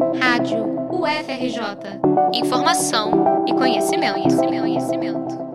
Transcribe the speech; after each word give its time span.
Rádio 0.00 0.64
UFRJ. 0.90 2.00
Informação 2.32 3.44
e 3.46 3.52
conhecimento, 3.52 4.14
conhecimento, 4.14 4.60
conhecimento. 4.62 5.50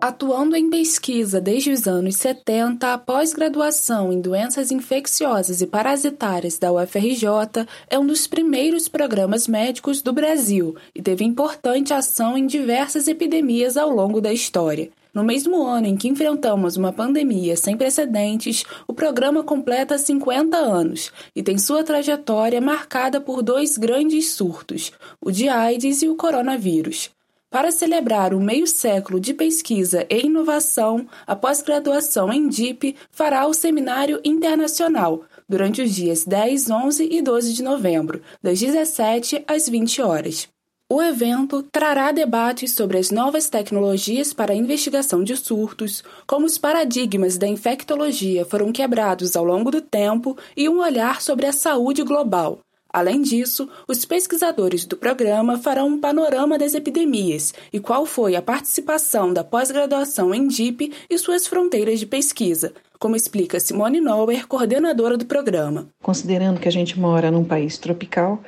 Atuando 0.00 0.56
em 0.56 0.70
pesquisa 0.70 1.38
desde 1.38 1.70
os 1.70 1.86
anos 1.86 2.16
70, 2.16 2.94
a 2.94 2.96
pós-graduação 2.96 4.10
em 4.10 4.22
doenças 4.22 4.70
infecciosas 4.70 5.60
e 5.60 5.66
parasitárias 5.66 6.58
da 6.58 6.72
UFRJ 6.72 7.66
é 7.90 7.98
um 7.98 8.06
dos 8.06 8.26
primeiros 8.26 8.88
programas 8.88 9.46
médicos 9.46 10.00
do 10.00 10.14
Brasil 10.14 10.74
e 10.94 11.02
teve 11.02 11.22
importante 11.22 11.92
ação 11.92 12.38
em 12.38 12.46
diversas 12.46 13.06
epidemias 13.06 13.76
ao 13.76 13.90
longo 13.90 14.18
da 14.18 14.32
história. 14.32 14.90
No 15.14 15.22
mesmo 15.22 15.64
ano 15.64 15.86
em 15.86 15.96
que 15.96 16.08
enfrentamos 16.08 16.76
uma 16.76 16.92
pandemia 16.92 17.56
sem 17.56 17.76
precedentes, 17.76 18.64
o 18.88 18.92
programa 18.92 19.44
completa 19.44 19.96
50 19.96 20.56
anos 20.56 21.12
e 21.36 21.42
tem 21.42 21.56
sua 21.56 21.84
trajetória 21.84 22.60
marcada 22.60 23.20
por 23.20 23.40
dois 23.40 23.78
grandes 23.78 24.32
surtos, 24.32 24.92
o 25.20 25.30
de 25.30 25.48
AIDS 25.48 26.02
e 26.02 26.08
o 26.08 26.16
coronavírus. 26.16 27.10
Para 27.48 27.70
celebrar 27.70 28.34
o 28.34 28.40
meio 28.40 28.66
século 28.66 29.20
de 29.20 29.32
pesquisa 29.32 30.04
e 30.10 30.26
inovação, 30.26 31.06
a 31.24 31.36
pós-graduação 31.36 32.32
em 32.32 32.48
DIP 32.48 32.96
fará 33.12 33.46
o 33.46 33.54
Seminário 33.54 34.20
Internacional 34.24 35.22
durante 35.48 35.80
os 35.80 35.94
dias 35.94 36.24
10, 36.24 36.68
11 36.68 37.08
e 37.08 37.22
12 37.22 37.52
de 37.52 37.62
novembro, 37.62 38.20
das 38.42 38.58
17 38.58 39.44
às 39.46 39.68
20 39.68 40.02
horas. 40.02 40.53
O 40.90 41.02
evento 41.02 41.62
trará 41.62 42.12
debates 42.12 42.72
sobre 42.72 42.98
as 42.98 43.10
novas 43.10 43.48
tecnologias 43.48 44.34
para 44.34 44.52
a 44.52 44.56
investigação 44.56 45.24
de 45.24 45.34
surtos, 45.34 46.04
como 46.26 46.44
os 46.44 46.58
paradigmas 46.58 47.38
da 47.38 47.48
infectologia 47.48 48.44
foram 48.44 48.70
quebrados 48.70 49.34
ao 49.34 49.44
longo 49.44 49.70
do 49.70 49.80
tempo 49.80 50.36
e 50.54 50.68
um 50.68 50.80
olhar 50.80 51.22
sobre 51.22 51.46
a 51.46 51.52
saúde 51.52 52.02
global, 52.02 52.60
Além 52.94 53.22
disso, 53.22 53.68
os 53.88 54.04
pesquisadores 54.04 54.86
do 54.86 54.96
programa 54.96 55.58
farão 55.58 55.88
um 55.88 56.00
panorama 56.00 56.56
das 56.56 56.74
epidemias 56.74 57.52
e 57.72 57.80
qual 57.80 58.06
foi 58.06 58.36
a 58.36 58.40
participação 58.40 59.32
da 59.32 59.42
pós-graduação 59.42 60.32
em 60.32 60.46
DIP 60.46 60.92
e 61.10 61.18
suas 61.18 61.44
fronteiras 61.44 61.98
de 61.98 62.06
pesquisa, 62.06 62.72
como 63.00 63.16
explica 63.16 63.58
Simone 63.58 64.00
Nower, 64.00 64.46
coordenadora 64.46 65.16
do 65.16 65.26
programa. 65.26 65.88
Considerando 66.00 66.60
que 66.60 66.68
a 66.68 66.70
gente 66.70 66.96
mora 66.96 67.32
num 67.32 67.44
país 67.44 67.78
tropical, 67.78 68.40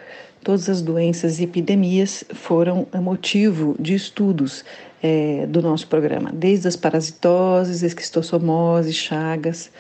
todas 0.47 0.69
as 0.69 0.81
doenças 0.81 1.41
e 1.41 1.43
epidemias 1.43 2.23
foram 2.33 2.87
motivo 3.03 3.75
de 3.81 3.97
estudos 3.97 4.65
é, 5.03 5.45
do 5.49 5.61
nosso 5.61 5.89
programa, 5.89 6.31
desde 6.33 6.69
as 6.69 6.77
parasitoses, 6.77 7.83
esquistossomose, 7.83 8.93
chagas 8.93 9.73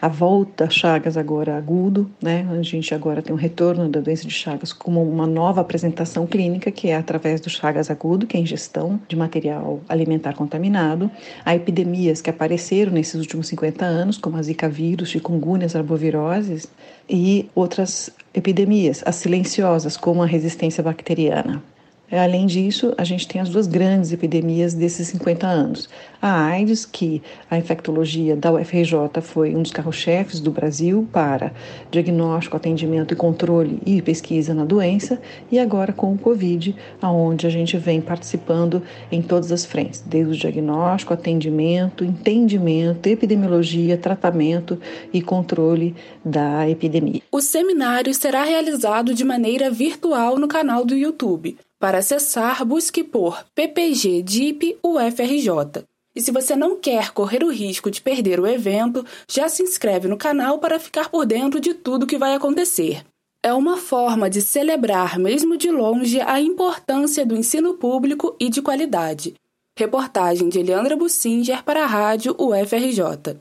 a 0.00 0.08
volta 0.08 0.70
Chagas 0.70 1.16
agora 1.16 1.56
agudo, 1.56 2.10
né? 2.22 2.48
A 2.50 2.62
gente 2.62 2.94
agora 2.94 3.20
tem 3.20 3.34
um 3.34 3.38
retorno 3.38 3.88
da 3.88 4.00
doença 4.00 4.26
de 4.26 4.32
Chagas 4.32 4.72
como 4.72 5.02
uma 5.02 5.26
nova 5.26 5.60
apresentação 5.60 6.26
clínica, 6.26 6.70
que 6.70 6.88
é 6.88 6.96
através 6.96 7.40
do 7.40 7.50
Chagas 7.50 7.90
agudo, 7.90 8.26
que 8.26 8.36
é 8.36 8.40
a 8.40 8.42
ingestão 8.42 8.98
de 9.06 9.14
material 9.14 9.80
alimentar 9.88 10.34
contaminado. 10.34 11.10
Há 11.44 11.54
epidemias 11.54 12.22
que 12.22 12.30
apareceram 12.30 12.92
nesses 12.92 13.16
últimos 13.16 13.48
50 13.48 13.84
anos, 13.84 14.16
como 14.16 14.38
a 14.38 14.42
Zika 14.42 14.68
vírus, 14.68 15.10
chikungunya, 15.10 15.66
arboviroses 15.74 16.66
e 17.08 17.50
outras 17.54 18.10
epidemias, 18.32 19.02
as 19.04 19.16
silenciosas, 19.16 19.96
como 19.96 20.22
a 20.22 20.26
resistência 20.26 20.82
bacteriana. 20.82 21.62
Além 22.12 22.46
disso, 22.46 22.92
a 22.98 23.04
gente 23.04 23.28
tem 23.28 23.40
as 23.40 23.48
duas 23.48 23.68
grandes 23.68 24.12
epidemias 24.12 24.74
desses 24.74 25.06
50 25.08 25.46
anos. 25.46 25.88
A 26.20 26.44
AIDS, 26.46 26.84
que 26.84 27.22
a 27.48 27.56
infectologia 27.56 28.34
da 28.34 28.52
UFRJ 28.52 29.20
foi 29.22 29.54
um 29.54 29.62
dos 29.62 29.70
carro-chefes 29.70 30.40
do 30.40 30.50
Brasil 30.50 31.08
para 31.12 31.52
diagnóstico, 31.90 32.56
atendimento 32.56 33.14
e 33.14 33.16
controle 33.16 33.80
e 33.86 34.02
pesquisa 34.02 34.52
na 34.52 34.64
doença, 34.64 35.20
e 35.52 35.58
agora 35.58 35.92
com 35.92 36.12
o 36.12 36.18
Covid, 36.18 36.74
aonde 37.00 37.46
a 37.46 37.50
gente 37.50 37.76
vem 37.76 38.00
participando 38.00 38.82
em 39.10 39.22
todas 39.22 39.52
as 39.52 39.64
frentes, 39.64 40.02
desde 40.04 40.32
o 40.32 40.36
diagnóstico, 40.36 41.14
atendimento, 41.14 42.04
entendimento, 42.04 43.06
epidemiologia, 43.06 43.96
tratamento 43.96 44.80
e 45.12 45.22
controle 45.22 45.94
da 46.24 46.68
epidemia. 46.68 47.22
O 47.30 47.40
seminário 47.40 48.12
será 48.12 48.42
realizado 48.42 49.14
de 49.14 49.24
maneira 49.24 49.70
virtual 49.70 50.38
no 50.38 50.48
canal 50.48 50.84
do 50.84 50.96
YouTube. 50.96 51.56
Para 51.80 52.00
acessar, 52.00 52.62
busque 52.62 53.02
por 53.02 53.42
PPG 53.54 54.22
DIP 54.22 54.76
UFRJ. 54.84 55.82
E 56.14 56.20
se 56.20 56.30
você 56.30 56.54
não 56.54 56.78
quer 56.78 57.10
correr 57.12 57.42
o 57.42 57.50
risco 57.50 57.90
de 57.90 58.02
perder 58.02 58.38
o 58.38 58.46
evento, 58.46 59.02
já 59.26 59.48
se 59.48 59.62
inscreve 59.62 60.06
no 60.06 60.18
canal 60.18 60.58
para 60.58 60.78
ficar 60.78 61.08
por 61.08 61.24
dentro 61.24 61.58
de 61.58 61.72
tudo 61.72 62.06
que 62.06 62.18
vai 62.18 62.34
acontecer. 62.34 63.02
É 63.42 63.54
uma 63.54 63.78
forma 63.78 64.28
de 64.28 64.42
celebrar, 64.42 65.18
mesmo 65.18 65.56
de 65.56 65.70
longe, 65.70 66.20
a 66.20 66.38
importância 66.38 67.24
do 67.24 67.34
ensino 67.34 67.72
público 67.72 68.36
e 68.38 68.50
de 68.50 68.60
qualidade. 68.60 69.32
Reportagem 69.78 70.50
de 70.50 70.58
Eliandra 70.58 70.94
Bussinger 70.94 71.64
para 71.64 71.84
a 71.84 71.86
Rádio 71.86 72.36
UFRJ. 72.38 73.40